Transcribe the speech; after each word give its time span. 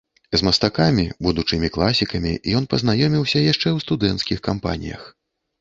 З 0.39 0.45
мастакамі, 0.45 1.03
будучымі 1.27 1.69
класікамі, 1.75 2.33
ён 2.61 2.67
пазнаёміўся 2.71 3.45
яшчэ 3.51 3.65
ў 3.73 3.87
студэнцкіх 3.87 4.45
кампаніях. 4.49 5.07